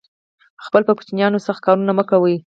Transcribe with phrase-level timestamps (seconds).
[0.65, 2.35] خپل په کوچینیانو سخت کارونه مه کوی